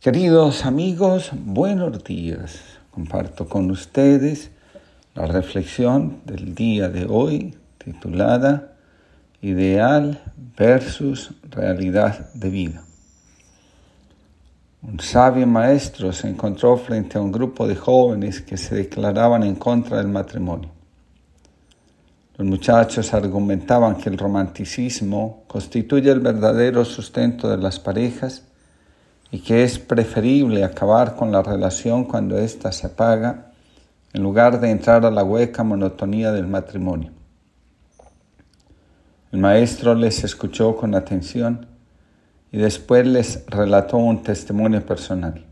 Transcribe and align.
Queridos 0.00 0.64
amigos, 0.66 1.30
buenos 1.32 2.04
días. 2.04 2.60
Comparto 2.92 3.48
con 3.48 3.70
ustedes 3.70 4.50
la 5.14 5.26
reflexión 5.26 6.20
del 6.26 6.54
día 6.54 6.88
de 6.90 7.06
hoy 7.06 7.56
titulada 7.78 8.76
Ideal 9.40 10.20
versus 10.56 11.32
realidad 11.50 12.32
de 12.34 12.50
vida. 12.50 12.84
Un 14.82 15.00
sabio 15.00 15.46
maestro 15.46 16.12
se 16.12 16.28
encontró 16.28 16.76
frente 16.76 17.18
a 17.18 17.22
un 17.22 17.32
grupo 17.32 17.66
de 17.66 17.74
jóvenes 17.74 18.42
que 18.42 18.58
se 18.58 18.76
declaraban 18.76 19.42
en 19.42 19.56
contra 19.56 19.96
del 19.96 20.08
matrimonio. 20.08 20.70
Los 22.36 22.46
muchachos 22.46 23.12
argumentaban 23.14 23.96
que 23.96 24.10
el 24.10 24.18
romanticismo 24.18 25.44
constituye 25.48 26.10
el 26.10 26.20
verdadero 26.20 26.84
sustento 26.84 27.48
de 27.48 27.56
las 27.56 27.80
parejas 27.80 28.44
y 29.30 29.40
que 29.40 29.64
es 29.64 29.78
preferible 29.78 30.64
acabar 30.64 31.16
con 31.16 31.32
la 31.32 31.42
relación 31.42 32.04
cuando 32.04 32.38
ésta 32.38 32.72
se 32.72 32.86
apaga 32.86 33.52
en 34.12 34.22
lugar 34.22 34.60
de 34.60 34.70
entrar 34.70 35.04
a 35.04 35.10
la 35.10 35.24
hueca 35.24 35.62
monotonía 35.62 36.32
del 36.32 36.46
matrimonio. 36.46 37.12
El 39.32 39.40
maestro 39.40 39.94
les 39.94 40.24
escuchó 40.24 40.76
con 40.76 40.94
atención 40.94 41.66
y 42.52 42.58
después 42.58 43.06
les 43.06 43.44
relató 43.46 43.98
un 43.98 44.22
testimonio 44.22 44.84
personal. 44.86 45.44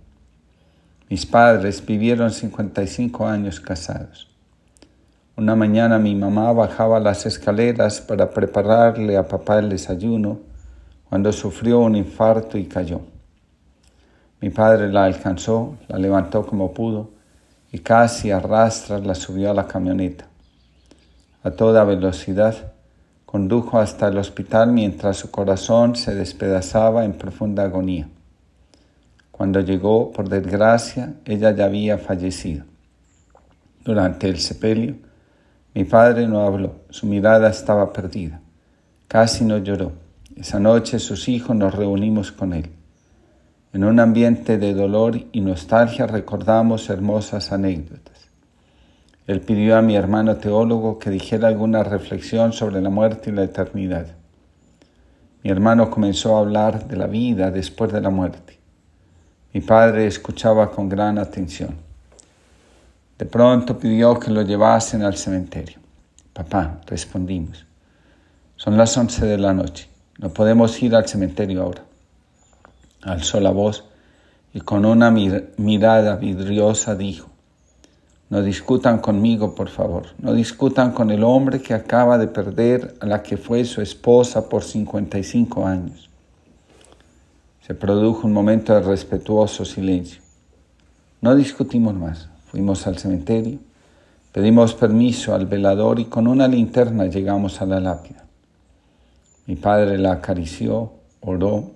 Mis 1.11 1.27
padres 1.27 1.85
vivieron 1.85 2.31
55 2.31 3.27
años 3.27 3.61
casados. 3.61 4.31
Una 5.37 5.57
mañana 5.57 5.99
mi 5.99 6.15
mamá 6.15 6.53
bajaba 6.53 7.01
las 7.01 7.27
escaleras 7.27 8.01
para 8.01 8.31
prepararle 8.31 9.17
a 9.17 9.27
papá 9.27 9.59
el 9.59 9.69
desayuno 9.69 10.39
cuando 11.09 11.33
sufrió 11.33 11.81
un 11.81 11.97
infarto 11.97 12.57
y 12.57 12.67
cayó. 12.67 13.14
Mi 14.41 14.51
padre 14.51 14.93
la 14.93 15.05
alcanzó, 15.05 15.77
la 15.89 15.99
levantó 15.99 16.47
como 16.47 16.73
pudo 16.73 17.11
y 17.73 17.79
casi 17.79 18.31
a 18.31 18.41
rastras 18.41 19.05
la 19.05 19.15
subió 19.15 19.51
a 19.51 19.55
la 19.55 19.67
camioneta. 19.67 20.27
A 21.43 21.51
toda 21.51 21.85
velocidad 21.85 22.73
condujo 23.27 23.79
hasta 23.79 24.09
el 24.09 24.19
hospital 24.19 24.73
mientras 24.73 25.17
su 25.17 25.31
corazón 25.31 25.97
se 25.97 26.15
despedazaba 26.15 27.05
en 27.05 27.15
profunda 27.15 27.65
agonía. 27.65 28.09
Cuando 29.31 29.61
llegó, 29.61 30.13
por 30.13 30.29
desgracia, 30.29 31.15
ella 31.25 31.51
ya 31.51 31.65
había 31.65 31.99
fallecido. 31.99 32.65
Durante 33.85 34.29
el 34.29 34.39
sepelio, 34.39 34.95
mi 35.75 35.85
padre 35.85 36.29
no 36.29 36.47
habló, 36.47 36.77
su 36.91 37.07
mirada 37.07 37.51
estaba 37.51 37.93
perdida. 37.93 38.41
Casi 39.09 39.45
no 39.45 39.59
lloró. 39.59 39.91
Esa 40.37 40.61
noche 40.61 41.01
sus 41.01 41.29
hijos 41.29 41.57
nos 41.57 41.75
reunimos 41.75 42.31
con 42.31 42.53
él. 42.53 42.71
En 43.75 43.83
un 43.83 43.99
ambiente 43.99 44.57
de 44.57 44.73
dolor 44.73 45.21
y 45.33 45.41
nostalgia 45.41 46.07
recordamos 46.07 46.89
hermosas 46.91 47.51
anécdotas. 47.51 48.29
Él 49.27 49.41
pidió 49.41 49.77
a 49.77 49.83
mi 49.83 49.97
hermano 49.97 50.37
teólogo 50.37 51.01
que 51.01 51.11
dijera 51.11 51.49
alguna 51.49 51.83
reflexión 51.83 52.53
sobre 52.53 52.81
la 52.81 52.89
muerte 52.89 53.31
y 53.31 53.33
la 53.33 53.43
eternidad. 53.43 54.07
Mi 55.43 55.51
hermano 55.51 55.91
comenzó 55.91 56.37
a 56.37 56.41
hablar 56.43 56.87
de 56.87 56.97
la 56.97 57.09
vida 57.09 57.51
después 57.51 57.93
de 57.93 58.01
la 58.01 58.11
muerte. 58.11 58.61
Mi 59.53 59.61
padre 59.61 60.07
escuchaba 60.07 60.71
con 60.71 60.89
gran 60.89 61.19
atención. 61.19 61.75
De 63.19 63.27
pronto 63.27 63.77
pidió 63.77 64.21
que 64.21 64.31
lo 64.31 64.43
llevasen 64.43 65.03
al 65.03 65.17
cementerio. 65.17 65.79
Papá, 66.33 66.81
respondimos, 66.87 67.67
son 68.55 68.77
las 68.77 68.97
once 68.97 69.27
de 69.27 69.39
la 69.39 69.53
noche, 69.53 69.89
no 70.19 70.29
podemos 70.29 70.81
ir 70.81 70.95
al 70.95 71.09
cementerio 71.09 71.63
ahora 71.63 71.83
alzó 73.05 73.41
la 73.41 73.51
voz 73.51 73.85
y 74.53 74.61
con 74.61 74.85
una 74.85 75.11
mirada 75.11 76.17
vidriosa 76.17 76.95
dijo, 76.95 77.29
no 78.31 78.43
discutan 78.43 79.01
conmigo, 79.01 79.55
por 79.55 79.69
favor, 79.69 80.07
no 80.19 80.33
discutan 80.33 80.93
con 80.93 81.11
el 81.11 81.23
hombre 81.23 81.61
que 81.61 81.75
acaba 81.75 82.19
de 82.19 82.27
perder 82.27 82.95
a 83.01 83.07
la 83.07 83.23
que 83.23 83.37
fue 83.37 83.65
su 83.65 83.83
esposa 83.83 84.49
por 84.49 84.65
55 84.65 85.67
años. 85.67 86.09
Se 87.67 87.75
produjo 87.75 88.27
un 88.27 88.33
momento 88.33 88.75
de 88.75 88.81
respetuoso 88.81 89.65
silencio. 89.65 90.21
No 91.21 91.35
discutimos 91.35 91.95
más. 91.95 92.29
Fuimos 92.47 92.87
al 92.87 92.99
cementerio, 92.99 93.59
pedimos 94.31 94.75
permiso 94.75 95.35
al 95.35 95.47
velador 95.47 95.99
y 95.99 96.05
con 96.05 96.29
una 96.29 96.47
linterna 96.47 97.07
llegamos 97.07 97.61
a 97.61 97.67
la 97.67 97.81
lápida. 97.81 98.25
Mi 99.47 99.57
padre 99.57 99.99
la 99.99 100.13
acarició, 100.13 100.93
oró 101.21 101.73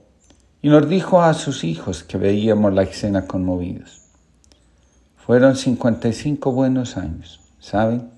y 0.60 0.68
nos 0.68 0.88
dijo 0.88 1.22
a 1.22 1.34
sus 1.34 1.64
hijos 1.64 2.02
que 2.02 2.18
veíamos 2.18 2.72
la 2.74 2.82
escena 2.82 3.26
conmovidos. 3.26 4.02
Fueron 5.16 5.56
55 5.56 6.52
buenos 6.52 6.96
años, 6.96 7.40
¿saben? 7.60 8.10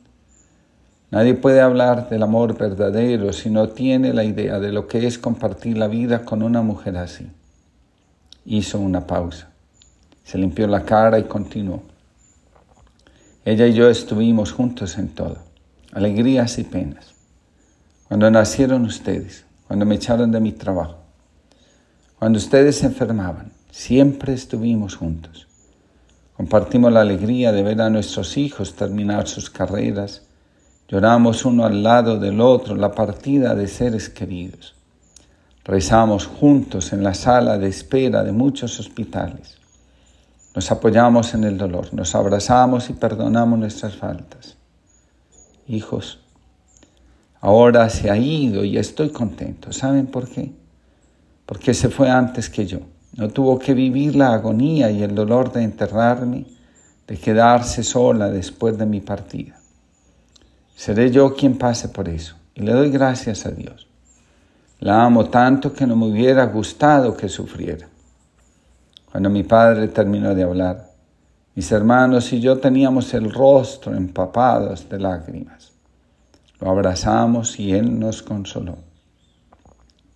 Nadie 1.11 1.35
puede 1.35 1.61
hablar 1.61 2.09
del 2.09 2.23
amor 2.23 2.57
verdadero 2.57 3.33
si 3.33 3.51
no 3.51 3.69
tiene 3.71 4.15
la 4.15 4.23
idea 4.23 4.61
de 4.61 4.71
lo 4.71 4.87
que 4.87 5.07
es 5.07 5.19
compartir 5.19 5.77
la 5.77 5.89
vida 5.89 6.25
con 6.25 6.43
una 6.43 6.63
mujer 6.63 6.97
así. 6.97 7.27
Hizo 8.45 8.79
una 8.79 9.07
pausa, 9.07 9.51
se 10.23 10.39
limpió 10.39 10.69
la 10.69 10.85
cara 10.85 11.19
y 11.19 11.25
continuó. 11.25 11.83
Ella 13.45 13.67
y 13.67 13.75
yo 13.75 13.91
estuvimos 13.91 14.53
juntos 14.53 14.97
en 14.99 15.09
todo, 15.09 15.39
alegrías 15.93 16.59
y 16.59 16.65
penas. 16.65 17.13
Cuando 18.07 18.31
nacieron 18.31 18.85
ustedes, 18.85 19.45
cuando 19.67 19.85
me 19.87 19.97
echaron 19.97 20.31
de 20.31 20.41
mi 20.41 20.53
trabajo, 20.53 21.00
cuando 22.21 22.37
ustedes 22.37 22.77
se 22.77 22.85
enfermaban, 22.85 23.51
siempre 23.71 24.35
estuvimos 24.35 24.95
juntos. 24.95 25.49
Compartimos 26.37 26.93
la 26.93 27.01
alegría 27.01 27.51
de 27.51 27.63
ver 27.63 27.81
a 27.81 27.89
nuestros 27.89 28.37
hijos 28.37 28.75
terminar 28.75 29.27
sus 29.27 29.49
carreras. 29.49 30.21
Lloramos 30.87 31.47
uno 31.47 31.65
al 31.65 31.83
lado 31.83 32.19
del 32.19 32.43
otro 32.43 32.77
la 32.77 32.93
partida 32.93 33.55
de 33.55 33.67
seres 33.69 34.11
queridos. 34.11 34.75
Rezamos 35.65 36.27
juntos 36.27 36.93
en 36.93 37.03
la 37.03 37.15
sala 37.15 37.57
de 37.57 37.69
espera 37.69 38.23
de 38.23 38.33
muchos 38.33 38.79
hospitales. 38.79 39.57
Nos 40.55 40.71
apoyamos 40.71 41.33
en 41.33 41.45
el 41.45 41.57
dolor, 41.57 41.95
nos 41.95 42.15
abrazamos 42.15 42.91
y 42.91 42.93
perdonamos 42.93 43.59
nuestras 43.59 43.97
faltas. 43.97 44.59
Hijos, 45.67 46.19
ahora 47.41 47.89
se 47.89 48.11
ha 48.11 48.19
ido 48.19 48.63
y 48.63 48.77
estoy 48.77 49.09
contento. 49.09 49.73
¿Saben 49.73 50.07
por 50.07 50.29
qué? 50.29 50.60
Porque 51.51 51.75
se 51.75 51.89
fue 51.89 52.09
antes 52.09 52.49
que 52.49 52.65
yo. 52.65 52.79
No 53.17 53.29
tuvo 53.29 53.59
que 53.59 53.75
vivir 53.75 54.15
la 54.15 54.35
agonía 54.35 54.89
y 54.89 55.03
el 55.03 55.17
dolor 55.17 55.51
de 55.51 55.65
enterrarme, 55.65 56.47
de 57.09 57.17
quedarse 57.17 57.83
sola 57.83 58.31
después 58.31 58.79
de 58.79 58.87
mi 58.87 59.01
partida. 59.01 59.59
Seré 60.77 61.11
yo 61.11 61.35
quien 61.35 61.59
pase 61.59 61.89
por 61.89 62.09
eso 62.09 62.37
y 62.55 62.61
le 62.61 62.73
doy 62.73 62.91
gracias 62.91 63.47
a 63.47 63.51
Dios. 63.51 63.89
La 64.79 65.05
amo 65.05 65.29
tanto 65.29 65.73
que 65.73 65.89
no 65.89 65.97
me 65.97 66.07
hubiera 66.07 66.45
gustado 66.47 67.17
que 67.17 67.29
sufriera. 67.29 67.89
Cuando 69.11 69.29
mi 69.29 69.43
padre 69.43 69.89
terminó 69.89 70.33
de 70.37 70.45
hablar, 70.45 70.89
mis 71.57 71.73
hermanos 71.73 72.33
y 72.33 72.41
yo 72.41 72.61
teníamos 72.61 73.13
el 73.13 73.29
rostro 73.29 73.93
empapados 73.97 74.89
de 74.89 75.01
lágrimas. 75.01 75.73
Lo 76.61 76.71
abrazamos 76.71 77.59
y 77.59 77.73
él 77.73 77.99
nos 77.99 78.23
consoló. 78.23 78.90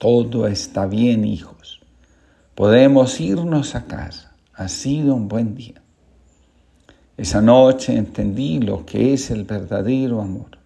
Todo 0.05 0.47
está 0.47 0.85
bien, 0.85 1.25
hijos. 1.25 1.81
Podemos 2.55 3.19
irnos 3.23 3.75
a 3.75 3.87
casa. 3.87 4.35
Ha 4.53 4.69
sido 4.69 5.15
un 5.15 5.29
buen 5.29 5.55
día. 5.55 5.81
Esa 7.17 7.41
noche 7.41 7.97
entendí 7.97 8.61
lo 8.61 8.85
que 8.85 9.15
es 9.15 9.31
el 9.31 9.45
verdadero 9.45 10.21
amor. 10.21 10.59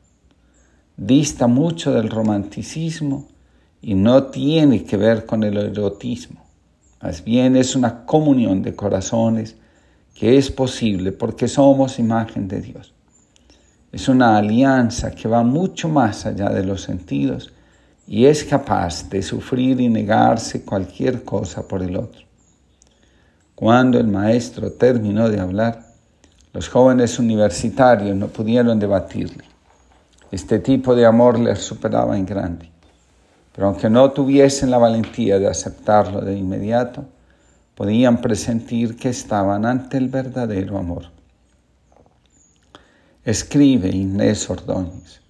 Dista 0.96 1.46
mucho 1.46 1.92
del 1.92 2.10
romanticismo 2.10 3.28
y 3.80 3.94
no 3.94 4.24
tiene 4.24 4.82
que 4.82 4.96
ver 4.96 5.24
con 5.24 5.44
el 5.44 5.56
erotismo. 5.56 6.44
Más 7.00 7.22
bien 7.22 7.54
es 7.54 7.76
una 7.76 8.04
comunión 8.04 8.60
de 8.60 8.74
corazones 8.74 9.54
que 10.14 10.36
es 10.36 10.50
posible 10.50 11.12
porque 11.12 11.46
somos 11.46 12.00
imagen 12.00 12.48
de 12.48 12.60
Dios. 12.60 12.92
Es 13.92 14.08
una 14.08 14.36
alianza 14.36 15.12
que 15.12 15.28
va 15.28 15.44
mucho 15.44 15.88
más 15.88 16.26
allá 16.26 16.48
de 16.48 16.64
los 16.64 16.82
sentidos 16.82 17.52
y 18.08 18.24
es 18.24 18.42
capaz 18.42 19.08
de 19.10 19.22
sufrir 19.22 19.78
y 19.80 19.88
negarse 19.88 20.64
cualquier 20.64 21.24
cosa 21.24 21.68
por 21.68 21.82
el 21.82 21.94
otro. 21.94 22.22
Cuando 23.54 23.98
el 23.98 24.06
maestro 24.06 24.72
terminó 24.72 25.28
de 25.28 25.38
hablar, 25.38 25.84
los 26.54 26.70
jóvenes 26.70 27.18
universitarios 27.18 28.16
no 28.16 28.28
pudieron 28.28 28.78
debatirle. 28.78 29.44
Este 30.32 30.58
tipo 30.58 30.94
de 30.94 31.04
amor 31.04 31.38
les 31.38 31.58
superaba 31.58 32.16
en 32.16 32.24
grande. 32.24 32.70
Pero 33.54 33.66
aunque 33.66 33.90
no 33.90 34.10
tuviesen 34.10 34.70
la 34.70 34.78
valentía 34.78 35.38
de 35.38 35.48
aceptarlo 35.48 36.22
de 36.22 36.34
inmediato, 36.34 37.04
podían 37.74 38.22
presentir 38.22 38.96
que 38.96 39.10
estaban 39.10 39.66
ante 39.66 39.98
el 39.98 40.08
verdadero 40.08 40.78
amor. 40.78 41.10
Escribe 43.24 43.88
Inés 43.88 44.48
Ordóñez. 44.48 45.20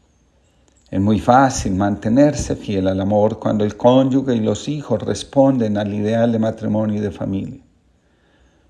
Es 0.90 1.00
muy 1.00 1.20
fácil 1.20 1.75
mantenerse 1.75 2.56
fiel 2.56 2.88
al 2.88 3.00
amor 3.00 3.38
cuando 3.38 3.64
el 3.64 3.76
cónyuge 3.76 4.35
y 4.35 4.40
los 4.40 4.69
hijos 4.69 5.02
responden 5.02 5.76
al 5.76 5.93
ideal 5.93 6.32
de 6.32 6.38
matrimonio 6.38 6.96
y 6.96 7.00
de 7.00 7.11
familia. 7.11 7.61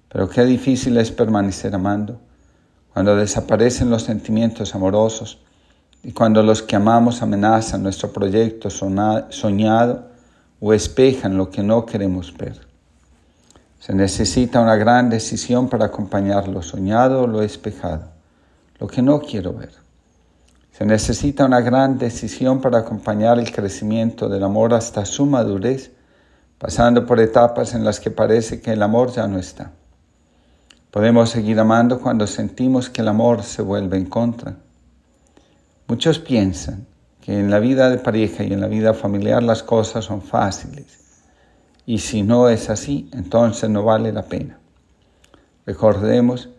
Pero 0.09 0.29
qué 0.29 0.45
difícil 0.45 0.97
es 0.97 1.13
permanecer 1.13 1.75
amando 1.75 2.19
cuando 2.93 3.15
desaparecen 3.15 3.91
los 3.91 4.03
sentimientos 4.03 4.75
amorosos 4.75 5.39
y 6.03 6.11
cuando 6.11 6.43
los 6.43 6.63
que 6.63 6.75
amamos 6.75 7.23
amenazan 7.23 7.85
nuestro 7.85 8.13
proyecto 8.13 8.69
soñado 8.69 10.09
o 10.59 10.73
espejan 10.73 11.37
lo 11.37 11.51
que 11.51 11.63
no 11.63 11.87
queremos 11.87 12.37
ver. 12.37 12.67
Se 13.79 13.95
necesita 13.95 14.61
una 14.61 14.75
gran 14.75 15.09
decisión 15.09 15.69
para 15.69 15.87
acompañar 15.87 16.49
lo 16.49 16.63
soñado 16.63 17.23
o 17.23 17.27
lo 17.29 17.43
espejado, 17.43 18.09
lo 18.81 18.89
que 18.89 19.03
no 19.03 19.21
quiero 19.21 19.53
ver. 19.53 19.88
Se 20.79 20.87
necesita 20.87 21.45
una 21.45 21.61
gran 21.61 21.99
decisión 21.99 22.61
para 22.61 22.79
acompañar 22.79 23.41
el 23.41 23.51
crecimiento 23.51 24.29
del 24.29 24.45
amor 24.45 24.75
hasta 24.75 25.05
su 25.05 25.27
madurez, 25.27 25.91
pasando 26.57 27.05
por 27.05 27.19
etapas 27.19 27.75
en 27.75 27.85
las 27.85 27.99
que 27.99 28.13
parece 28.13 28.61
que 28.61 28.75
el 28.75 28.83
amor 28.85 29.11
ya 29.11 29.27
no 29.27 29.41
está. 29.41 29.73
Podemos 30.93 31.31
seguir 31.31 31.59
amando 31.59 31.99
cuando 31.99 32.29
sentimos 32.29 32.89
que 32.91 33.01
el 33.01 33.09
amor 33.09 33.43
se 33.43 33.61
vuelve 33.61 33.97
en 33.97 34.05
contra. 34.05 34.55
Muchos 35.89 36.21
piensan 36.21 36.87
que 37.23 37.41
en 37.41 37.51
la 37.51 37.59
vida 37.59 37.91
de 37.91 37.99
pareja 37.99 38.45
y 38.45 38.53
en 38.53 38.61
la 38.61 38.69
vida 38.69 38.95
familiar 38.95 39.43
las 39.43 39.65
cosas 39.65 40.05
son 40.05 40.23
fáciles. 40.23 41.01
Y 41.87 41.99
si 41.99 42.23
no 42.23 42.49
es 42.49 42.71
así, 42.71 43.11
entonces 43.13 43.69
no 43.69 43.83
vale 43.83 44.13
la 44.13 44.27
pena. 44.27 44.61
Recordemos 45.67 46.51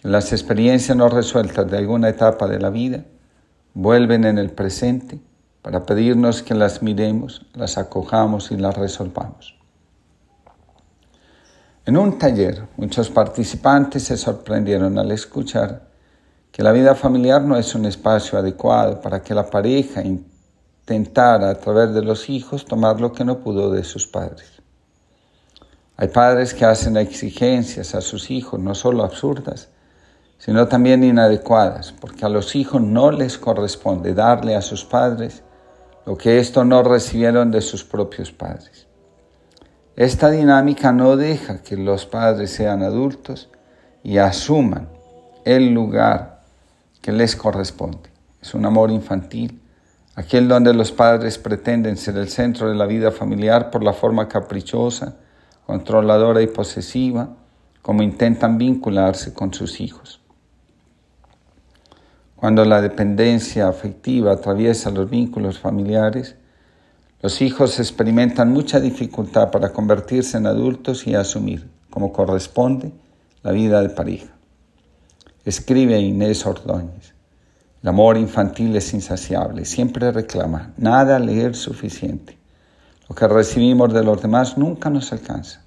que 0.00 0.06
las 0.06 0.30
experiencias 0.30 0.96
no 0.96 1.08
resueltas 1.08 1.68
de 1.68 1.76
alguna 1.76 2.08
etapa 2.08 2.46
de 2.46 2.60
la 2.60 2.70
vida 2.70 3.04
vuelven 3.74 4.24
en 4.24 4.38
el 4.38 4.50
presente 4.50 5.20
para 5.60 5.84
pedirnos 5.84 6.42
que 6.42 6.54
las 6.54 6.82
miremos, 6.82 7.46
las 7.54 7.76
acojamos 7.76 8.50
y 8.50 8.56
las 8.56 8.76
resolvamos. 8.76 9.58
En 11.86 11.96
un 11.96 12.18
taller, 12.18 12.66
muchos 12.76 13.10
participantes 13.10 14.04
se 14.04 14.16
sorprendieron 14.16 14.98
al 14.98 15.10
escuchar 15.10 15.88
que 16.50 16.62
la 16.62 16.72
vida 16.72 16.94
familiar 16.94 17.42
no 17.42 17.56
es 17.56 17.74
un 17.74 17.84
espacio 17.84 18.38
adecuado 18.38 19.00
para 19.00 19.22
que 19.22 19.34
la 19.34 19.50
pareja 19.50 20.02
intentara 20.02 21.50
a 21.50 21.54
través 21.56 21.92
de 21.92 22.02
los 22.02 22.30
hijos 22.30 22.64
tomar 22.64 23.00
lo 23.00 23.12
que 23.12 23.24
no 23.24 23.40
pudo 23.40 23.70
de 23.70 23.84
sus 23.84 24.06
padres. 24.06 24.62
Hay 25.96 26.08
padres 26.08 26.54
que 26.54 26.64
hacen 26.64 26.96
exigencias 26.96 27.94
a 27.94 28.00
sus 28.00 28.30
hijos, 28.30 28.60
no 28.60 28.74
solo 28.74 29.04
absurdas, 29.04 29.68
sino 30.38 30.68
también 30.68 31.04
inadecuadas, 31.04 31.92
porque 31.92 32.24
a 32.24 32.28
los 32.28 32.54
hijos 32.56 32.82
no 32.82 33.10
les 33.10 33.38
corresponde 33.38 34.14
darle 34.14 34.56
a 34.56 34.62
sus 34.62 34.84
padres 34.84 35.42
lo 36.06 36.16
que 36.16 36.38
estos 36.38 36.66
no 36.66 36.82
recibieron 36.82 37.50
de 37.50 37.60
sus 37.60 37.84
propios 37.84 38.30
padres. 38.30 38.86
Esta 39.96 40.30
dinámica 40.30 40.92
no 40.92 41.16
deja 41.16 41.62
que 41.62 41.76
los 41.76 42.04
padres 42.04 42.50
sean 42.50 42.82
adultos 42.82 43.48
y 44.02 44.18
asuman 44.18 44.88
el 45.44 45.72
lugar 45.72 46.42
que 47.00 47.12
les 47.12 47.36
corresponde. 47.36 48.10
Es 48.42 48.54
un 48.54 48.66
amor 48.66 48.90
infantil, 48.90 49.62
aquel 50.16 50.48
donde 50.48 50.74
los 50.74 50.90
padres 50.90 51.38
pretenden 51.38 51.96
ser 51.96 52.16
el 52.16 52.28
centro 52.28 52.68
de 52.68 52.74
la 52.74 52.86
vida 52.86 53.10
familiar 53.12 53.70
por 53.70 53.82
la 53.84 53.92
forma 53.92 54.28
caprichosa, 54.28 55.16
controladora 55.64 56.42
y 56.42 56.48
posesiva, 56.48 57.28
como 57.80 58.02
intentan 58.02 58.58
vincularse 58.58 59.32
con 59.32 59.54
sus 59.54 59.80
hijos. 59.80 60.23
Cuando 62.44 62.66
la 62.66 62.82
dependencia 62.82 63.68
afectiva 63.68 64.32
atraviesa 64.32 64.90
los 64.90 65.08
vínculos 65.08 65.58
familiares, 65.58 66.36
los 67.22 67.40
hijos 67.40 67.80
experimentan 67.80 68.52
mucha 68.52 68.80
dificultad 68.80 69.50
para 69.50 69.72
convertirse 69.72 70.36
en 70.36 70.46
adultos 70.46 71.06
y 71.06 71.14
asumir, 71.14 71.66
como 71.88 72.12
corresponde, 72.12 72.92
la 73.42 73.50
vida 73.52 73.80
de 73.80 73.88
pareja. 73.88 74.30
Escribe 75.46 75.98
Inés 75.98 76.44
Ordóñez. 76.44 77.14
El 77.82 77.88
amor 77.88 78.18
infantil 78.18 78.76
es 78.76 78.92
insaciable, 78.92 79.64
siempre 79.64 80.12
reclama, 80.12 80.74
nada 80.76 81.18
leer 81.18 81.56
suficiente. 81.56 82.36
Lo 83.08 83.14
que 83.14 83.26
recibimos 83.26 83.90
de 83.94 84.04
los 84.04 84.20
demás 84.20 84.58
nunca 84.58 84.90
nos 84.90 85.10
alcanza. 85.12 85.62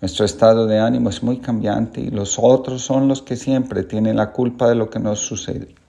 Nuestro 0.00 0.24
estado 0.24 0.68
de 0.68 0.78
ánimo 0.78 1.10
es 1.10 1.20
muy 1.24 1.38
cambiante 1.38 2.00
y 2.00 2.10
los 2.10 2.38
otros 2.40 2.82
son 2.82 3.08
los 3.08 3.22
que 3.22 3.34
siempre 3.34 3.82
tienen 3.82 4.18
la 4.18 4.30
culpa 4.30 4.68
de 4.68 4.76
lo 4.76 4.88
que 4.88 5.00
nos 5.00 5.18
sucede. 5.18 5.81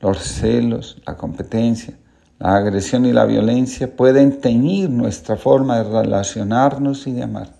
Los 0.00 0.18
celos, 0.18 0.96
la 1.06 1.16
competencia, 1.16 1.94
la 2.38 2.56
agresión 2.56 3.04
y 3.04 3.12
la 3.12 3.26
violencia 3.26 3.94
pueden 3.94 4.40
teñir 4.40 4.88
nuestra 4.88 5.36
forma 5.36 5.82
de 5.82 6.02
relacionarnos 6.02 7.06
y 7.06 7.12
de 7.12 7.22
amar. 7.22 7.52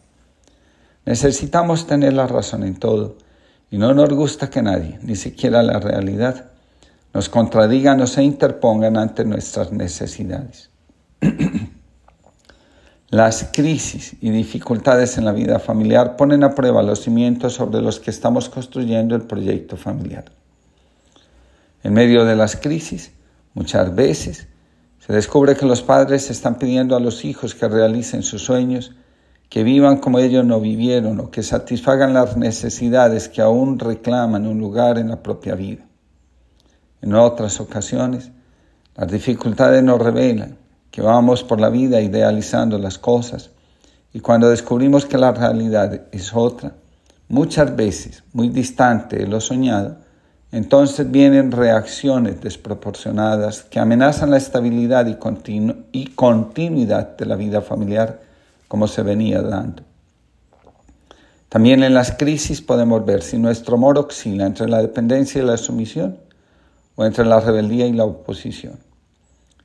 Necesitamos 1.05 1.87
tener 1.87 2.15
la 2.15 2.27
razón 2.27 2.65
en 2.65 2.77
todo 2.77 3.17
y 3.71 3.77
no 3.79 3.93
nos 3.93 4.09
gusta 4.09 4.49
que 4.49 4.63
nadie, 4.63 4.99
ni 5.03 5.17
siquiera 5.17 5.63
la 5.63 5.81
realidad, 5.81 6.51
nos 7.13 7.29
contradigan 7.29 8.01
o 8.01 8.07
se 8.07 8.23
interpongan 8.23 8.97
ante 8.97 9.25
nuestras 9.25 9.71
necesidades. 9.71 10.71
Las 13.11 13.51
crisis 13.53 14.17
y 14.21 14.31
dificultades 14.31 15.19
en 15.19 15.25
la 15.25 15.33
vida 15.33 15.59
familiar 15.59 16.17
ponen 16.17 16.45
a 16.45 16.55
prueba 16.55 16.81
los 16.81 17.03
cimientos 17.03 17.55
sobre 17.55 17.83
los 17.83 17.99
que 17.99 18.13
estamos 18.13 18.49
construyendo 18.49 19.17
el 19.17 19.23
proyecto 19.23 19.77
familiar. 19.77 20.27
En 21.83 21.95
medio 21.95 22.25
de 22.25 22.37
las 22.37 22.57
crisis, 22.57 23.13
muchas 23.55 23.95
veces, 23.95 24.49
se 24.99 25.13
descubre 25.13 25.57
que 25.57 25.67
los 25.67 25.83
padres 25.83 26.31
están 26.31 26.59
pidiendo 26.59 26.95
a 26.95 27.01
los 27.01 27.25
hijos 27.25 27.55
que 27.55 27.69
realicen 27.69 28.23
sus 28.23 28.43
sueños, 28.43 28.93
que 29.49 29.65
vivan 29.65 29.99
como 29.99 30.19
ellos 30.19 30.45
no 30.45 30.61
vivieron 30.61 31.19
o 31.21 31.31
que 31.31 31.43
satisfagan 31.43 32.15
las 32.15 32.37
necesidades 32.37 33.29
que 33.29 33.43
aún 33.43 33.79
reclaman 33.79 34.47
un 34.47 34.61
lugar 34.61 34.99
en 34.99 35.09
la 35.09 35.23
propia 35.23 35.55
vida. 35.55 35.85
En 37.03 37.15
otras 37.15 37.61
ocasiones, 37.61 38.31
las 38.95 39.11
dificultades 39.11 39.83
nos 39.83 40.01
revelan 40.01 40.59
que 40.91 41.01
vamos 41.01 41.43
por 41.43 41.61
la 41.61 41.71
vida 41.71 42.01
idealizando 42.01 42.79
las 42.79 42.99
cosas 42.99 43.51
y 44.13 44.21
cuando 44.21 44.51
descubrimos 44.51 45.07
que 45.07 45.17
la 45.17 45.33
realidad 45.33 46.03
es 46.13 46.35
otra, 46.35 46.75
muchas 47.29 47.75
veces 47.75 48.23
muy 48.33 48.51
distante 48.51 49.17
de 49.17 49.27
lo 49.27 49.41
soñado, 49.41 49.99
entonces 50.53 51.11
vienen 51.11 51.53
reacciones 51.53 52.41
desproporcionadas 52.41 53.63
que 53.63 53.79
amenazan 53.79 54.31
la 54.31 54.37
estabilidad 54.37 55.07
y, 55.07 56.07
continuidad 56.07 57.17
de 57.17 57.27
la 57.27 57.37
vida 57.37 57.63
familiar 57.63 58.21
como 58.67 58.89
se 58.89 59.03
venía 59.03 59.43
dando. 59.43 59.85
También 61.49 61.83
en 61.83 61.95
las 61.95 62.13
crisis 62.13 62.61
podemos 62.61 63.05
ver 63.05 63.23
si 63.23 63.39
nuestro 63.39 63.77
amor 63.77 63.99
oscila 63.99 64.47
entre 64.47 64.69
la 64.69 64.79
dependencia 64.79 65.41
y 65.43 65.45
la 65.45 65.57
sumisión 65.57 66.17
o 66.97 67.05
entre 67.05 67.25
la 67.25 67.41
rebeldía 67.41 67.87
y 67.87 67.93
la 67.93 68.05
oposición. 68.05 68.79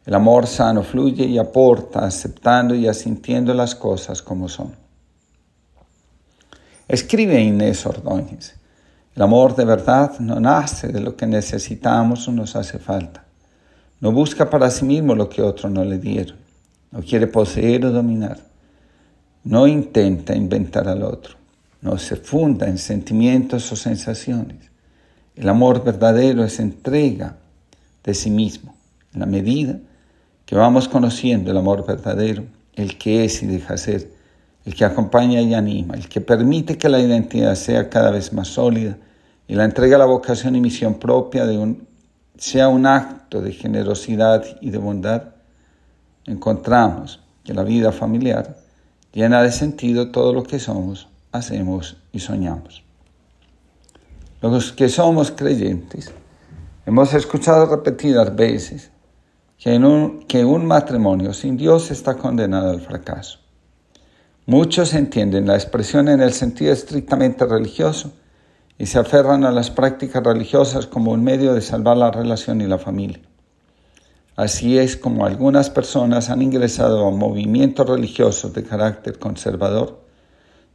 El 0.06 0.14
amor 0.14 0.46
sano 0.46 0.84
fluye 0.84 1.26
y 1.26 1.40
aporta 1.40 2.06
aceptando 2.06 2.76
y 2.76 2.88
asintiendo 2.88 3.56
las 3.56 3.74
cosas 3.74 4.22
como 4.22 4.48
son. 4.50 4.76
Escribe 6.88 7.42
Inés 7.42 7.86
Ordóñez. 7.88 8.56
El 9.16 9.22
amor 9.22 9.56
de 9.56 9.64
verdad 9.64 10.20
no 10.20 10.40
nace 10.42 10.90
de 10.90 11.00
lo 11.00 11.16
que 11.16 11.26
necesitamos 11.26 12.28
o 12.28 12.34
nos 12.34 12.56
hace 12.58 12.80
falta. 12.80 13.24
No 14.02 14.12
busca 14.12 14.50
para 14.50 14.70
sí 14.70 14.84
mismo 14.84 15.16
lo 15.16 15.30
que 15.30 15.42
otros 15.42 15.72
no 15.72 15.86
le 15.86 15.98
dieron. 15.98 16.38
No 16.92 17.02
quiere 17.02 17.28
poseer 17.28 17.86
o 17.86 17.92
dominar. 17.92 18.40
No 19.46 19.68
intenta 19.68 20.36
inventar 20.36 20.90
al 20.90 21.04
otro. 21.04 21.36
No 21.82 21.98
se 21.98 22.18
funda 22.18 22.68
en 22.68 22.78
sentimientos 22.78 23.72
o 23.72 23.78
sensaciones. 23.78 24.70
El 25.36 25.48
amor 25.48 25.84
verdadero 25.84 26.44
es 26.44 26.60
entrega 26.60 27.38
de 28.04 28.14
sí 28.14 28.30
mismo. 28.30 28.76
En 29.14 29.22
la 29.22 29.26
medida 29.26 29.80
que 30.46 30.56
vamos 30.56 30.90
conociendo 30.90 31.52
el 31.52 31.58
amor 31.58 31.86
verdadero, 31.86 32.44
el 32.74 32.98
que 32.98 33.24
es 33.24 33.42
y 33.44 33.46
deja 33.46 33.78
ser, 33.78 34.12
el 34.66 34.74
que 34.74 34.84
acompaña 34.84 35.42
y 35.42 35.54
anima, 35.54 35.94
el 35.94 36.10
que 36.10 36.22
permite 36.22 36.78
que 36.78 36.90
la 36.90 37.00
identidad 37.00 37.56
sea 37.56 37.90
cada 37.90 38.10
vez 38.10 38.34
más 38.34 38.48
sólida 38.48 38.98
y 39.48 39.54
la 39.54 39.64
entrega 39.64 39.96
a 39.96 40.00
la 40.00 40.06
vocación 40.06 40.56
y 40.56 40.62
misión 40.62 40.96
propia 40.96 41.46
de 41.46 41.58
un, 41.58 41.88
sea 42.36 42.68
un 42.68 42.88
acto 42.88 43.42
de 43.42 43.54
generosidad 43.54 44.44
y 44.62 44.72
de 44.72 44.80
bondad, 44.80 45.36
encontramos 46.26 47.22
que 47.44 47.54
la 47.54 47.64
vida 47.64 47.92
familiar 47.92 48.58
llena 49.14 49.44
de 49.44 49.52
sentido 49.52 50.10
todo 50.10 50.34
lo 50.34 50.44
que 50.44 50.60
somos, 50.60 51.08
hacemos 51.32 51.98
y 52.12 52.20
soñamos. 52.20 52.84
Los 54.42 54.74
que 54.74 54.90
somos 54.90 55.32
creyentes 55.32 56.12
hemos 56.88 57.14
escuchado 57.14 57.68
repetidas 57.68 58.36
veces 58.36 58.92
que, 59.60 59.78
un, 59.78 60.26
que 60.28 60.44
un 60.44 60.66
matrimonio 60.66 61.34
sin 61.34 61.56
Dios 61.56 61.92
está 61.92 62.16
condenado 62.16 62.72
al 62.72 62.82
fracaso. 62.82 63.45
Muchos 64.48 64.94
entienden 64.94 65.48
la 65.48 65.56
expresión 65.56 66.08
en 66.08 66.22
el 66.22 66.32
sentido 66.32 66.72
estrictamente 66.72 67.48
religioso 67.48 68.14
y 68.78 68.86
se 68.86 69.00
aferran 69.00 69.44
a 69.44 69.52
las 69.52 69.72
prácticas 69.72 70.24
religiosas 70.24 70.86
como 70.86 71.14
un 71.14 71.24
medio 71.24 71.56
de 71.56 71.62
salvar 71.62 71.98
la 71.98 72.12
relación 72.12 72.62
y 72.62 72.68
la 72.68 72.78
familia. 72.78 73.22
Así 74.36 74.78
es 74.78 74.98
como 74.98 75.26
algunas 75.26 75.72
personas 75.72 76.30
han 76.30 76.44
ingresado 76.44 77.08
a 77.08 77.12
movimientos 77.12 77.90
religiosos 77.90 78.54
de 78.54 78.64
carácter 78.64 79.18
conservador, 79.18 80.00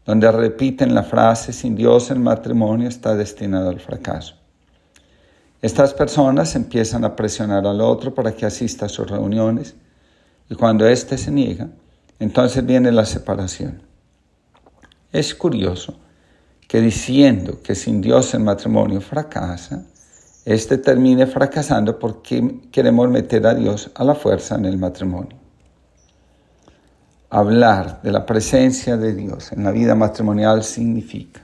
donde 0.04 0.32
repiten 0.32 0.92
la 0.92 1.04
frase, 1.04 1.52
sin 1.52 1.76
Dios 1.76 2.10
el 2.10 2.18
matrimonio 2.18 2.88
está 2.88 3.14
destinado 3.14 3.68
al 3.68 3.78
fracaso. 3.78 4.34
Estas 5.62 5.94
personas 5.94 6.56
empiezan 6.56 7.04
a 7.04 7.14
presionar 7.14 7.66
al 7.68 7.80
otro 7.82 8.14
para 8.14 8.32
que 8.32 8.46
asista 8.46 8.86
a 8.86 8.88
sus 8.88 9.08
reuniones 9.08 9.76
y 10.48 10.56
cuando 10.56 10.88
éste 10.88 11.18
se 11.18 11.30
niega, 11.30 11.68
entonces 12.20 12.64
viene 12.64 12.92
la 12.92 13.04
separación. 13.04 13.82
Es 15.10 15.34
curioso 15.34 15.98
que 16.68 16.80
diciendo 16.80 17.60
que 17.62 17.74
sin 17.74 18.00
Dios 18.00 18.32
el 18.34 18.44
matrimonio 18.44 19.00
fracasa, 19.00 19.82
éste 20.44 20.78
termine 20.78 21.26
fracasando 21.26 21.98
porque 21.98 22.60
queremos 22.70 23.10
meter 23.10 23.44
a 23.46 23.54
Dios 23.54 23.90
a 23.94 24.04
la 24.04 24.14
fuerza 24.14 24.54
en 24.54 24.66
el 24.66 24.78
matrimonio. 24.78 25.36
Hablar 27.30 28.00
de 28.02 28.12
la 28.12 28.26
presencia 28.26 28.96
de 28.96 29.14
Dios 29.14 29.50
en 29.52 29.64
la 29.64 29.72
vida 29.72 29.94
matrimonial 29.94 30.62
significa 30.62 31.42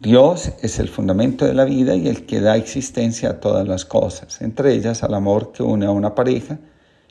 Dios 0.00 0.52
es 0.62 0.78
el 0.78 0.88
fundamento 0.88 1.44
de 1.44 1.54
la 1.54 1.64
vida 1.64 1.94
y 1.96 2.06
el 2.06 2.24
que 2.24 2.40
da 2.40 2.56
existencia 2.56 3.30
a 3.30 3.40
todas 3.40 3.66
las 3.66 3.84
cosas, 3.84 4.40
entre 4.42 4.72
ellas 4.72 5.02
al 5.02 5.14
amor 5.14 5.50
que 5.50 5.62
une 5.62 5.86
a 5.86 5.90
una 5.90 6.14
pareja 6.14 6.58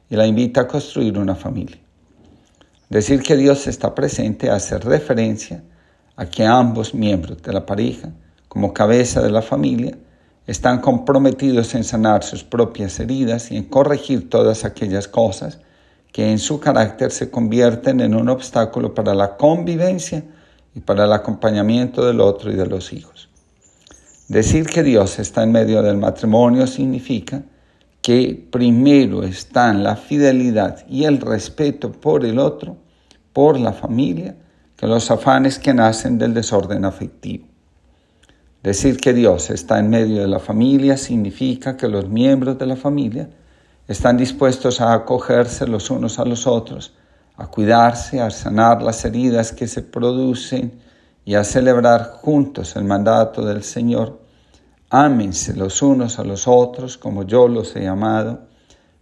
y 0.09 0.15
la 0.15 0.25
invita 0.25 0.61
a 0.61 0.67
construir 0.67 1.17
una 1.17 1.35
familia. 1.35 1.86
Decir 2.89 3.21
que 3.21 3.35
Dios 3.35 3.67
está 3.67 3.93
presente 3.93 4.49
hace 4.49 4.77
referencia 4.77 5.63
a 6.15 6.25
que 6.25 6.45
ambos 6.45 6.93
miembros 6.93 7.41
de 7.41 7.51
la 7.51 7.65
pareja, 7.65 8.11
como 8.47 8.73
cabeza 8.73 9.21
de 9.21 9.29
la 9.29 9.41
familia, 9.41 9.97
están 10.47 10.79
comprometidos 10.79 11.75
en 11.75 11.83
sanar 11.83 12.23
sus 12.23 12.45
propias 12.45 12.99
heridas 13.01 13.51
y 13.51 13.57
en 13.57 13.65
corregir 13.65 14.29
todas 14.29 14.63
aquellas 14.63 15.09
cosas 15.09 15.59
que 16.13 16.31
en 16.31 16.39
su 16.39 16.61
carácter 16.61 17.11
se 17.11 17.29
convierten 17.29 17.99
en 17.99 18.15
un 18.15 18.29
obstáculo 18.29 18.93
para 18.93 19.13
la 19.13 19.35
convivencia 19.35 20.23
y 20.73 20.79
para 20.79 21.03
el 21.03 21.11
acompañamiento 21.11 22.05
del 22.05 22.21
otro 22.21 22.51
y 22.51 22.55
de 22.55 22.67
los 22.67 22.93
hijos. 22.93 23.29
Decir 24.29 24.65
que 24.67 24.83
Dios 24.83 25.19
está 25.19 25.43
en 25.43 25.51
medio 25.51 25.81
del 25.81 25.97
matrimonio 25.97 26.65
significa 26.67 27.43
que 28.07 28.47
primero 28.49 29.23
están 29.23 29.83
la 29.83 29.97
fidelidad 29.97 30.87
y 30.87 31.03
el 31.03 31.19
respeto 31.19 31.91
por 31.91 32.23
el 32.23 32.39
otro, 32.39 32.77
por 33.33 33.59
la 33.59 33.73
familia, 33.73 34.33
que 34.77 34.87
los 34.87 35.11
afanes 35.11 35.59
que 35.59 35.73
nacen 35.73 36.17
del 36.17 36.33
desorden 36.33 36.85
afectivo. 36.85 37.45
Decir 38.63 38.95
que 38.95 39.11
Dios 39.11 39.49
está 39.49 39.79
en 39.79 39.89
medio 39.89 40.21
de 40.21 40.29
la 40.29 40.39
familia 40.39 40.95
significa 40.95 41.75
que 41.75 41.89
los 41.89 42.07
miembros 42.07 42.57
de 42.57 42.67
la 42.67 42.77
familia 42.77 43.29
están 43.89 44.15
dispuestos 44.15 44.79
a 44.79 44.93
acogerse 44.93 45.67
los 45.67 45.89
unos 45.89 46.17
a 46.17 46.23
los 46.23 46.47
otros, 46.47 46.93
a 47.35 47.47
cuidarse, 47.47 48.21
a 48.21 48.29
sanar 48.29 48.81
las 48.81 49.03
heridas 49.03 49.51
que 49.51 49.67
se 49.67 49.81
producen 49.81 50.79
y 51.25 51.35
a 51.35 51.43
celebrar 51.43 52.03
juntos 52.21 52.77
el 52.77 52.85
mandato 52.85 53.45
del 53.45 53.63
Señor 53.63 54.26
Ámense 54.89 55.53
los 55.53 55.81
unos 55.81 56.17
a 56.17 56.23
los 56.23 56.47
otros 56.47 56.97
como 56.97 57.23
yo 57.23 57.47
los 57.47 57.75
he 57.75 57.87
amado. 57.87 58.47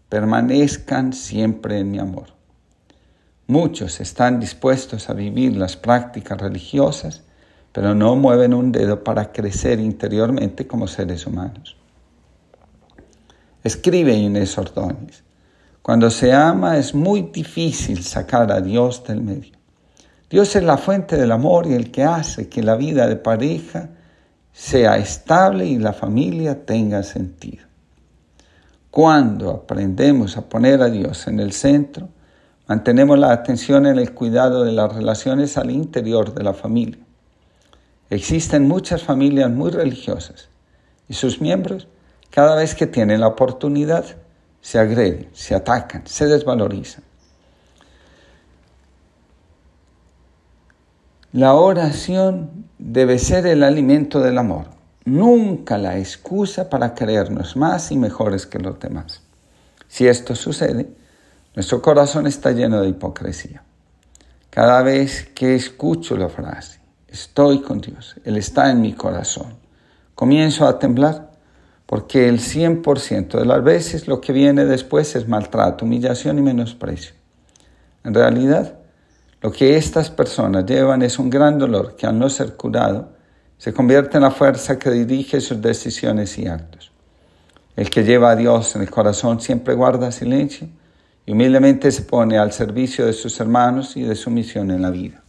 Permanezcan 0.10 1.14
siempre 1.14 1.80
en 1.80 1.92
mi 1.92 2.00
amor. 2.00 2.28
Muchos 3.48 4.00
están 4.00 4.40
dispuestos 4.40 5.10
a 5.10 5.14
vivir 5.14 5.56
las 5.56 5.78
prácticas 5.78 6.42
religiosas, 6.42 7.22
pero 7.72 7.94
no 7.94 8.16
mueven 8.16 8.56
un 8.56 8.72
dedo 8.72 9.04
para 9.04 9.32
crecer 9.32 9.80
interiormente 9.80 10.66
como 10.66 10.88
seres 10.88 11.28
humanos. 11.28 11.78
Escribe 13.64 14.14
Inés 14.14 14.58
Ordóñez, 14.58 15.24
cuando 15.84 16.10
se 16.10 16.34
ama 16.34 16.78
es 16.78 16.96
muy 16.96 17.22
difícil 17.22 18.04
sacar 18.04 18.52
a 18.52 18.62
Dios 18.62 19.04
del 19.04 19.22
medio. 19.22 19.54
Dios 20.30 20.56
es 20.56 20.64
la 20.64 20.78
fuente 20.78 21.16
del 21.16 21.32
amor 21.32 21.68
y 21.68 21.74
el 21.74 21.92
que 21.92 22.04
hace 22.04 22.50
que 22.50 22.64
la 22.64 22.76
vida 22.76 23.08
de 23.08 23.18
pareja 23.18 23.90
sea 24.56 24.96
estable 24.96 25.66
y 25.66 25.78
la 25.78 25.92
familia 25.92 26.66
tenga 26.66 27.04
sentido. 27.04 27.66
Cuando 28.90 29.52
aprendemos 29.52 30.38
a 30.38 30.48
poner 30.48 30.82
a 30.82 30.90
Dios 30.90 31.28
en 31.28 31.42
el 31.42 31.52
centro, 31.52 32.08
mantenemos 32.66 33.20
la 33.20 33.34
atención 33.34 33.86
en 33.86 34.00
el 34.00 34.14
cuidado 34.14 34.64
de 34.64 34.72
las 34.72 34.96
relaciones 34.96 35.58
al 35.58 35.72
interior 35.72 36.34
de 36.34 36.44
la 36.44 36.54
familia. 36.54 37.04
Existen 38.10 38.66
muchas 38.66 39.04
familias 39.04 39.52
muy 39.52 39.72
religiosas 39.72 40.48
y 41.10 41.16
sus 41.16 41.42
miembros, 41.42 41.90
cada 42.30 42.56
vez 42.56 42.76
que 42.76 42.88
tienen 42.88 43.20
la 43.20 43.28
oportunidad, 43.28 44.06
se 44.62 44.80
agreden, 44.80 45.28
se 45.34 45.54
atacan, 45.54 46.08
se 46.08 46.28
desvalorizan. 46.28 47.04
La 51.36 51.54
oración 51.56 52.66
debe 52.78 53.20
ser 53.20 53.46
el 53.46 53.64
alimento 53.64 54.22
del 54.22 54.38
amor, 54.38 54.68
nunca 55.04 55.78
la 55.78 55.98
excusa 55.98 56.70
para 56.70 56.96
creernos 56.96 57.58
más 57.58 57.92
y 57.92 57.98
mejores 57.98 58.46
que 58.48 58.58
los 58.58 58.80
demás. 58.80 59.22
Si 59.90 60.08
esto 60.08 60.34
sucede, 60.34 60.88
nuestro 61.54 61.82
corazón 61.82 62.26
está 62.26 62.54
lleno 62.54 62.80
de 62.82 62.88
hipocresía. 62.88 63.64
Cada 64.50 64.82
vez 64.82 65.30
que 65.36 65.56
escucho 65.56 66.16
la 66.16 66.30
frase, 66.30 66.80
estoy 67.10 67.62
con 67.62 67.82
Dios, 67.82 68.16
Él 68.24 68.38
está 68.38 68.72
en 68.72 68.80
mi 68.80 68.94
corazón, 68.94 69.58
comienzo 70.16 70.66
a 70.66 70.80
temblar 70.80 71.34
porque 71.86 72.30
el 72.30 72.40
100% 72.40 73.38
de 73.38 73.46
las 73.46 73.62
veces 73.62 74.08
lo 74.08 74.22
que 74.22 74.32
viene 74.32 74.64
después 74.64 75.14
es 75.18 75.28
maltrato, 75.28 75.84
humillación 75.84 76.40
y 76.40 76.44
menosprecio. 76.44 77.14
En 78.06 78.14
realidad, 78.14 78.85
lo 79.46 79.52
que 79.52 79.78
estas 79.78 80.10
personas 80.10 80.66
llevan 80.66 81.04
es 81.04 81.20
un 81.20 81.30
gran 81.30 81.60
dolor 81.60 81.96
que 81.96 82.08
al 82.08 82.18
no 82.18 82.32
ser 82.32 82.56
curado 82.56 83.10
se 83.60 83.72
convierte 83.74 84.18
en 84.18 84.24
la 84.24 84.32
fuerza 84.32 84.80
que 84.80 84.90
dirige 84.90 85.40
sus 85.40 85.62
decisiones 85.62 86.36
y 86.40 86.48
actos. 86.48 86.92
El 87.76 87.92
que 87.92 88.04
lleva 88.04 88.32
a 88.32 88.36
Dios 88.36 88.76
en 88.76 88.82
el 88.82 88.90
corazón 88.90 89.40
siempre 89.40 89.76
guarda 89.76 90.12
silencio 90.12 90.68
y 91.28 91.32
humildemente 91.34 91.92
se 91.92 92.02
pone 92.02 92.40
al 92.40 92.54
servicio 92.54 93.06
de 93.06 93.14
sus 93.14 93.40
hermanos 93.40 93.96
y 93.96 94.02
de 94.02 94.16
su 94.16 94.32
misión 94.32 94.72
en 94.72 94.82
la 94.82 94.90
vida. 94.90 95.22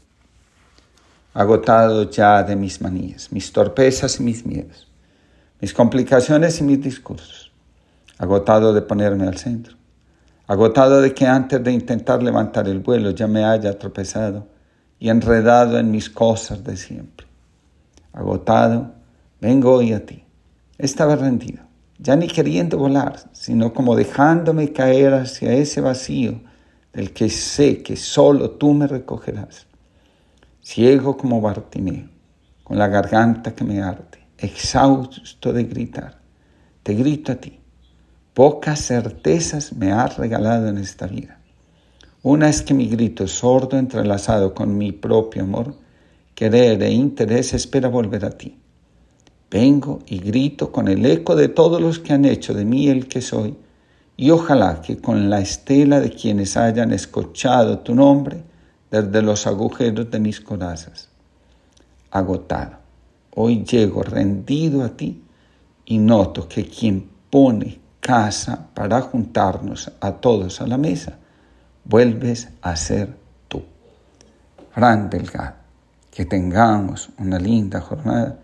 Agotado 1.34 2.10
ya 2.10 2.42
de 2.42 2.56
mis 2.56 2.80
manías, 2.80 3.30
mis 3.30 3.52
torpezas 3.52 4.18
y 4.18 4.22
mis 4.22 4.46
miedos, 4.46 4.88
mis 5.60 5.74
complicaciones 5.74 6.58
y 6.58 6.64
mis 6.64 6.80
discursos, 6.80 7.52
agotado 8.16 8.72
de 8.72 8.80
ponerme 8.80 9.26
al 9.26 9.36
centro 9.36 9.76
agotado 10.46 11.02
de 11.02 11.12
que 11.12 11.26
antes 11.26 11.62
de 11.62 11.72
intentar 11.72 12.22
levantar 12.22 12.68
el 12.68 12.78
vuelo 12.78 13.10
ya 13.10 13.26
me 13.26 13.44
haya 13.44 13.78
tropezado 13.78 14.46
y 14.98 15.08
enredado 15.08 15.78
en 15.78 15.90
mis 15.90 16.08
cosas 16.08 16.62
de 16.62 16.76
siempre. 16.76 17.26
Agotado, 18.12 18.94
vengo 19.40 19.74
hoy 19.74 19.92
a 19.92 20.06
ti. 20.06 20.24
Estaba 20.78 21.16
rendido, 21.16 21.62
ya 21.98 22.16
ni 22.16 22.28
queriendo 22.28 22.78
volar, 22.78 23.16
sino 23.32 23.72
como 23.72 23.96
dejándome 23.96 24.72
caer 24.72 25.14
hacia 25.14 25.52
ese 25.52 25.80
vacío 25.80 26.40
del 26.92 27.12
que 27.12 27.28
sé 27.28 27.82
que 27.82 27.96
solo 27.96 28.52
tú 28.52 28.72
me 28.72 28.86
recogerás. 28.86 29.66
Ciego 30.62 31.16
como 31.16 31.40
Bartimeo, 31.40 32.08
con 32.62 32.78
la 32.78 32.88
garganta 32.88 33.54
que 33.54 33.64
me 33.64 33.82
arde, 33.82 34.26
exhausto 34.38 35.52
de 35.52 35.64
gritar, 35.64 36.20
te 36.82 36.94
grito 36.94 37.32
a 37.32 37.36
ti 37.36 37.60
Pocas 38.36 38.80
certezas 38.80 39.72
me 39.72 39.92
has 39.92 40.18
regalado 40.18 40.68
en 40.68 40.76
esta 40.76 41.06
vida. 41.06 41.38
Una 42.22 42.50
es 42.50 42.60
que 42.60 42.74
mi 42.74 42.86
grito 42.86 43.26
sordo 43.26 43.78
entrelazado 43.78 44.52
con 44.52 44.76
mi 44.76 44.92
propio 44.92 45.44
amor, 45.44 45.74
querer 46.34 46.82
e 46.82 46.90
interés 46.90 47.54
espera 47.54 47.88
volver 47.88 48.26
a 48.26 48.30
ti. 48.32 48.58
Vengo 49.50 50.00
y 50.04 50.18
grito 50.18 50.70
con 50.70 50.88
el 50.88 51.06
eco 51.06 51.34
de 51.34 51.48
todos 51.48 51.80
los 51.80 51.98
que 51.98 52.12
han 52.12 52.26
hecho 52.26 52.52
de 52.52 52.66
mí 52.66 52.88
el 52.88 53.08
que 53.08 53.22
soy, 53.22 53.56
y 54.18 54.28
ojalá 54.28 54.82
que 54.82 54.98
con 54.98 55.30
la 55.30 55.40
estela 55.40 55.98
de 55.98 56.10
quienes 56.10 56.58
hayan 56.58 56.92
escuchado 56.92 57.78
tu 57.78 57.94
nombre 57.94 58.42
desde 58.90 59.22
los 59.22 59.46
agujeros 59.46 60.10
de 60.10 60.20
mis 60.20 60.42
corazas. 60.42 61.08
Agotado, 62.10 62.76
hoy 63.34 63.64
llego 63.64 64.02
rendido 64.02 64.84
a 64.84 64.90
ti 64.90 65.22
y 65.86 65.96
noto 65.96 66.46
que 66.46 66.66
quien 66.66 67.08
pone 67.30 67.85
casa 68.06 68.68
para 68.72 69.00
juntarnos 69.00 69.90
a 70.00 70.12
todos 70.12 70.60
a 70.60 70.66
la 70.68 70.78
mesa, 70.78 71.18
vuelves 71.82 72.48
a 72.62 72.76
ser 72.76 73.16
tú. 73.48 73.64
Fran 74.70 75.10
Delgado, 75.10 75.56
que 76.12 76.24
tengamos 76.24 77.10
una 77.18 77.40
linda 77.40 77.80
jornada 77.80 78.38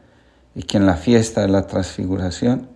y 0.57 0.65
que 0.65 0.79
en 0.79 0.87
la 0.87 0.97
fiesta 0.97 1.43
de 1.43 1.49
la 1.49 1.65
transfiguración 1.69 2.71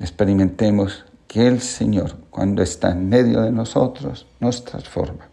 experimentemos 0.00 1.04
que 1.28 1.46
el 1.46 1.60
Señor, 1.60 2.16
cuando 2.30 2.64
está 2.64 2.90
en 2.90 3.08
medio 3.08 3.42
de 3.42 3.52
nosotros, 3.52 4.26
nos 4.40 4.64
transforma. 4.64 5.27